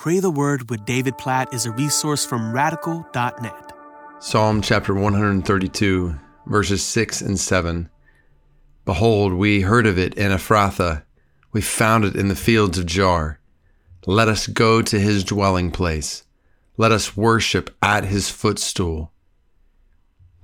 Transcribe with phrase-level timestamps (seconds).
[0.00, 3.72] Pray the Word with David Platt is a resource from radical.net.
[4.18, 7.90] Psalm chapter 132, verses 6 and 7.
[8.86, 11.02] Behold, we heard of it in Ephrathah,
[11.52, 13.36] we found it in the fields of Jaar.
[14.06, 16.24] Let us go to his dwelling place.
[16.78, 19.12] Let us worship at his footstool.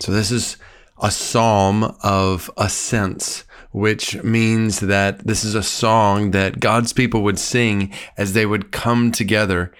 [0.00, 0.56] So, this is
[1.00, 3.44] a psalm of ascents,
[3.74, 8.70] which means that this is a song that God's people would sing as they would
[8.70, 9.72] come together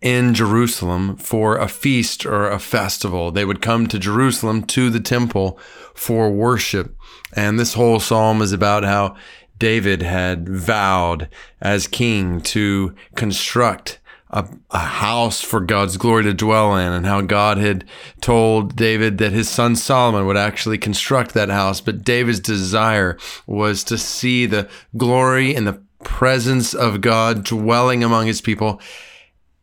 [0.00, 3.30] in Jerusalem for a feast or a festival.
[3.30, 5.58] They would come to Jerusalem to the temple
[5.94, 6.96] for worship.
[7.34, 9.14] And this whole psalm is about how
[9.58, 11.28] David had vowed
[11.60, 14.00] as king to construct
[14.34, 17.84] a, a, house for God's glory to dwell in, and how God had
[18.20, 21.80] told David that his son Solomon would actually construct that house.
[21.80, 23.16] But David's desire
[23.46, 28.80] was to see the glory and the presence of God dwelling among his people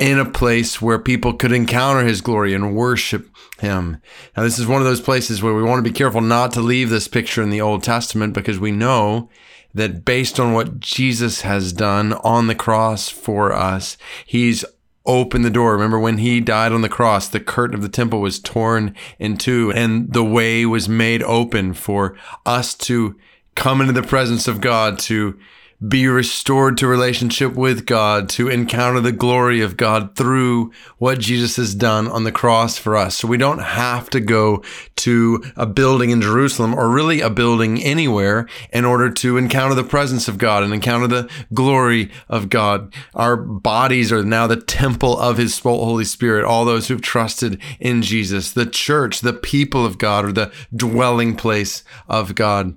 [0.00, 3.30] in a place where people could encounter his glory and worship
[3.60, 3.98] him.
[4.36, 6.60] Now, this is one of those places where we want to be careful not to
[6.60, 9.30] leave this picture in the Old Testament because we know
[9.76, 14.64] that based on what Jesus has done on the cross for us, he's
[15.04, 15.72] opened the door.
[15.72, 19.36] Remember when he died on the cross, the curtain of the temple was torn in
[19.36, 23.16] two and the way was made open for us to
[23.54, 25.38] come into the presence of God to
[25.86, 31.56] be restored to relationship with God, to encounter the glory of God through what Jesus
[31.56, 33.16] has done on the cross for us.
[33.16, 34.62] So we don't have to go
[34.96, 39.84] to a building in Jerusalem or really a building anywhere in order to encounter the
[39.84, 42.94] presence of God and encounter the glory of God.
[43.14, 46.44] Our bodies are now the temple of His Holy Spirit.
[46.44, 51.36] All those who've trusted in Jesus, the church, the people of God, or the dwelling
[51.36, 52.76] place of God.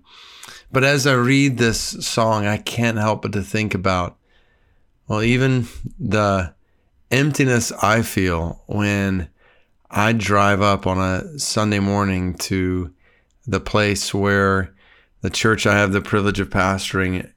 [0.71, 4.17] But as I read this song, I can't help but to think about,
[5.07, 5.67] well, even
[5.99, 6.53] the
[7.09, 9.29] emptiness I feel when
[9.89, 12.93] I drive up on a Sunday morning to
[13.47, 14.75] the place where
[15.21, 17.31] the church I have the privilege of pastoring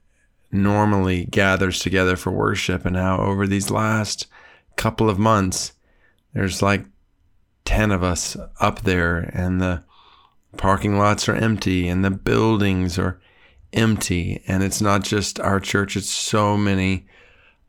[0.51, 4.27] normally gathers together for worship, and how over these last
[4.75, 5.73] couple of months,
[6.33, 6.85] there's like
[7.65, 9.83] 10 of us up there, and the
[10.57, 13.19] parking lots are empty, and the buildings are
[13.71, 14.43] empty.
[14.47, 17.07] And it's not just our church, it's so many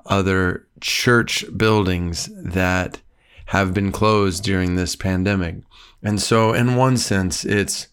[0.06, 3.00] other church buildings that
[3.46, 5.56] have been closed during this pandemic.
[6.02, 7.88] And so in one sense it's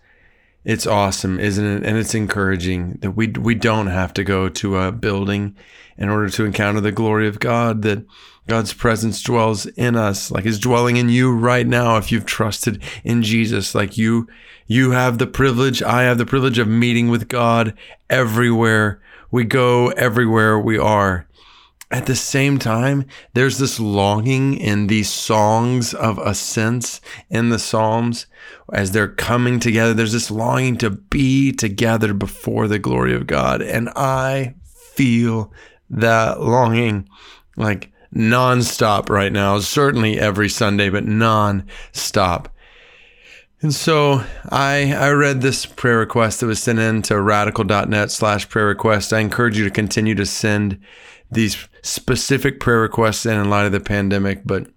[0.64, 1.84] it's awesome, isn't it?
[1.84, 5.56] And it's encouraging that we we don't have to go to a building
[5.98, 8.06] in order to encounter the glory of God that
[8.48, 12.82] God's presence dwells in us, like is dwelling in you right now if you've trusted
[13.04, 13.74] in Jesus.
[13.74, 14.28] Like you
[14.68, 17.74] you have the privilege, I have the privilege of meeting with God
[18.10, 19.02] everywhere
[19.32, 21.28] we go, everywhere we are.
[21.92, 28.28] At the same time, there's this longing in these songs of ascents in the Psalms
[28.72, 29.94] as they're coming together.
[29.94, 33.62] There's this longing to be together before the glory of God.
[33.62, 35.52] And I feel
[35.90, 37.10] that longing
[37.58, 42.48] like nonstop right now, certainly every Sunday, but nonstop.
[43.62, 48.50] And so I I read this prayer request that was sent in to radical.net slash
[48.50, 49.14] prayer request.
[49.14, 50.80] I encourage you to continue to send
[51.32, 54.68] these specific prayer requests in in light of the pandemic, but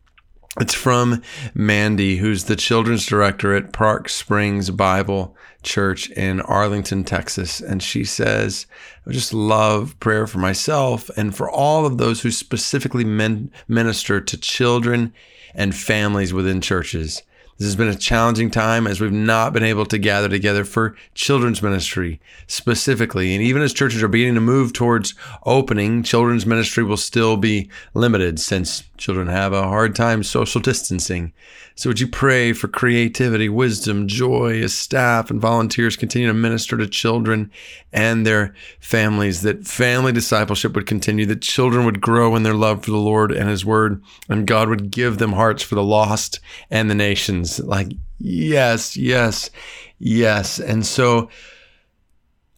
[0.60, 1.20] it's from
[1.52, 7.60] Mandy, who's the children's director at Park Springs Bible Church in Arlington, Texas.
[7.60, 8.66] And she says,
[9.04, 14.20] I just love prayer for myself and for all of those who specifically men- minister
[14.20, 15.12] to children
[15.54, 17.22] and families within churches.
[17.56, 20.96] This has been a challenging time as we've not been able to gather together for
[21.14, 23.32] children's ministry specifically.
[23.32, 25.14] And even as churches are beginning to move towards
[25.46, 31.32] opening, children's ministry will still be limited since children have a hard time social distancing.
[31.76, 36.76] So would you pray for creativity, wisdom, joy as staff and volunteers continue to minister
[36.76, 37.50] to children
[37.92, 42.84] and their families, that family discipleship would continue, that children would grow in their love
[42.84, 46.38] for the Lord and His Word, and God would give them hearts for the lost
[46.70, 47.43] and the nations.
[47.60, 49.50] Like, yes, yes,
[49.98, 50.58] yes.
[50.58, 51.30] And so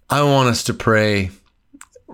[0.09, 1.31] I want us to pray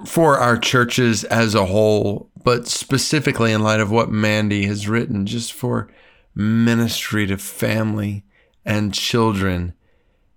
[0.07, 5.27] for our churches as a whole, but specifically in light of what Mandy has written,
[5.27, 5.89] just for
[6.35, 8.25] ministry to family
[8.65, 9.75] and children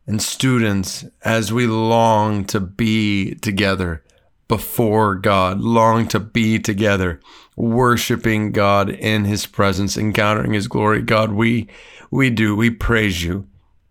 [0.08, 4.04] and students as we long to be together
[4.48, 7.20] before God, long to be together,
[7.56, 11.02] worshiping God in his presence, encountering his glory.
[11.02, 11.68] God, we
[12.12, 12.56] we do.
[12.56, 13.48] We praise you.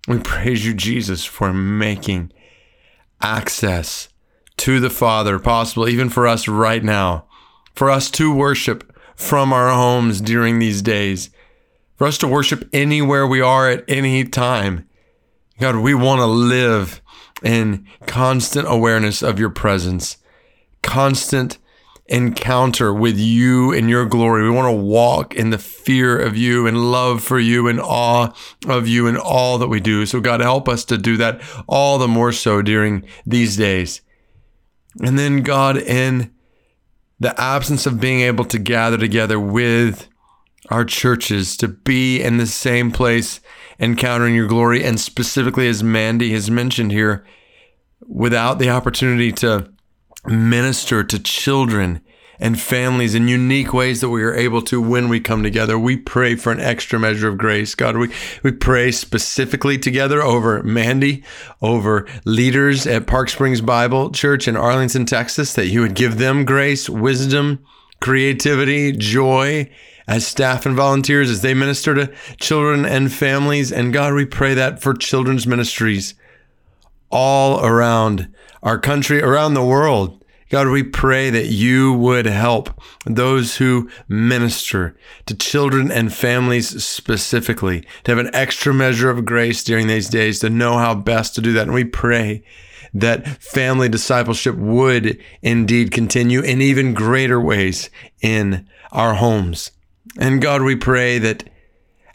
[0.07, 2.33] We praise you, Jesus, for making
[3.21, 4.09] access
[4.59, 7.27] to the Father possible even for us right now,
[7.75, 11.31] for us to worship from our homes during these days,
[11.97, 14.89] for us to worship anywhere we are at any time.
[15.59, 17.01] God, we want to live
[17.43, 20.17] in constant awareness of your presence,
[20.85, 21.59] constant
[22.07, 24.45] encounter with you and your glory.
[24.45, 28.33] We want to walk in the fear of you and love for you and awe
[28.69, 30.05] of you in all that we do.
[30.05, 34.03] So, God, help us to do that all the more so during these days.
[35.03, 36.33] And then, God, in
[37.19, 40.09] the absence of being able to gather together with
[40.71, 43.41] our churches, to be in the same place,
[43.81, 47.25] encountering your glory, and specifically as Mandy has mentioned here,
[48.07, 49.74] without the opportunity to
[50.27, 52.01] minister to children
[52.39, 55.79] and families in unique ways that we are able to when we come together.
[55.79, 57.75] We pray for an extra measure of grace.
[57.75, 58.11] God, we,
[58.43, 61.25] we pray specifically together over Mandy,
[61.63, 66.45] over leaders at Park Springs Bible Church in Arlington, Texas, that you would give them
[66.45, 67.65] grace, wisdom,
[68.01, 69.71] creativity, joy
[70.07, 73.73] as staff and volunteers as they minister to children and families.
[73.73, 76.15] And God, we pray that for children's ministries
[77.15, 78.29] all around
[78.63, 80.21] our country, around the world.
[80.51, 84.97] God, we pray that you would help those who minister
[85.27, 90.41] to children and families specifically to have an extra measure of grace during these days
[90.41, 91.63] to know how best to do that.
[91.63, 92.45] And we pray
[92.93, 97.91] that family discipleship would indeed continue in even greater ways
[98.21, 99.71] in our homes.
[100.19, 101.49] And God, we pray that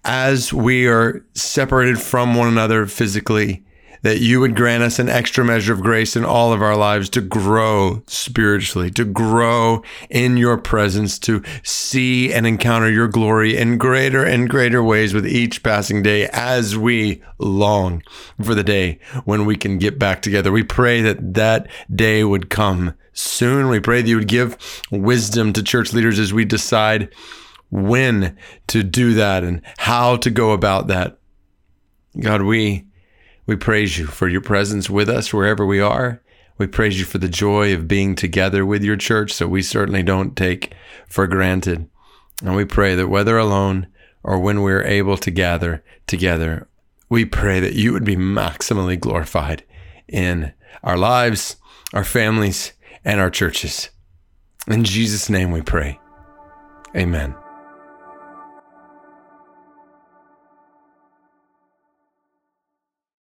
[0.03, 3.65] as we are separated from one another physically,
[4.01, 7.09] that you would grant us an extra measure of grace in all of our lives
[7.09, 13.77] to grow spiritually, to grow in your presence, to see and encounter your glory in
[13.77, 18.03] greater and greater ways with each passing day as we long
[18.41, 20.51] for the day when we can get back together.
[20.51, 23.69] We pray that that day would come soon.
[23.69, 24.57] We pray that you would give
[24.91, 27.13] wisdom to church leaders as we decide
[27.69, 28.35] when
[28.67, 31.19] to do that and how to go about that.
[32.19, 32.85] God, we
[33.49, 36.21] we praise you for your presence with us wherever we are.
[36.59, 40.03] We praise you for the joy of being together with your church that we certainly
[40.03, 40.75] don't take
[41.07, 41.89] for granted.
[42.43, 43.87] And we pray that whether alone
[44.21, 46.67] or when we're able to gather together,
[47.09, 49.63] we pray that you would be maximally glorified
[50.07, 50.53] in
[50.83, 51.55] our lives,
[51.91, 52.73] our families,
[53.03, 53.89] and our churches.
[54.67, 55.99] In Jesus' name we pray.
[56.95, 57.33] Amen.